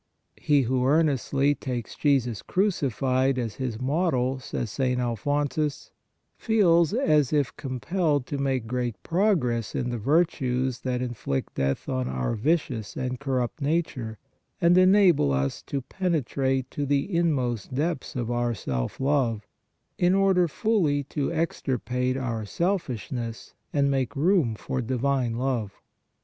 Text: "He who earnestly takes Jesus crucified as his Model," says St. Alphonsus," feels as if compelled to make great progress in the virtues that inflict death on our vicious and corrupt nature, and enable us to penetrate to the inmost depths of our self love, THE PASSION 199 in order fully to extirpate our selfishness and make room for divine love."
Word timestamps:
"He 0.35 0.63
who 0.63 0.83
earnestly 0.87 1.53
takes 1.53 1.93
Jesus 1.93 2.41
crucified 2.41 3.37
as 3.37 3.53
his 3.57 3.79
Model," 3.79 4.39
says 4.39 4.71
St. 4.71 4.99
Alphonsus," 4.99 5.91
feels 6.39 6.91
as 6.91 7.31
if 7.31 7.55
compelled 7.55 8.25
to 8.25 8.39
make 8.39 8.65
great 8.65 9.03
progress 9.03 9.75
in 9.75 9.91
the 9.91 9.99
virtues 9.99 10.79
that 10.79 11.03
inflict 11.03 11.53
death 11.53 11.87
on 11.87 12.07
our 12.07 12.33
vicious 12.33 12.97
and 12.97 13.19
corrupt 13.19 13.61
nature, 13.61 14.17
and 14.59 14.75
enable 14.75 15.31
us 15.31 15.61
to 15.61 15.81
penetrate 15.83 16.71
to 16.71 16.87
the 16.87 17.15
inmost 17.15 17.71
depths 17.75 18.15
of 18.15 18.31
our 18.31 18.55
self 18.55 18.99
love, 18.99 19.45
THE 19.99 20.05
PASSION 20.07 20.19
199 20.19 20.19
in 20.19 20.25
order 20.25 20.47
fully 20.47 21.03
to 21.09 21.31
extirpate 21.31 22.17
our 22.17 22.43
selfishness 22.43 23.53
and 23.71 23.91
make 23.91 24.15
room 24.15 24.55
for 24.55 24.81
divine 24.81 25.35
love." 25.37 25.79